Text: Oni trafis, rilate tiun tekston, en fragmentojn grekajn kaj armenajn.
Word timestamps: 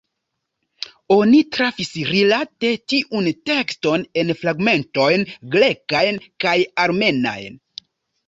Oni 1.15 1.41
trafis, 1.57 1.91
rilate 2.11 2.71
tiun 2.93 3.27
tekston, 3.49 4.07
en 4.21 4.33
fragmentojn 4.39 5.25
grekajn 5.57 6.19
kaj 6.45 6.57
armenajn. 6.87 7.61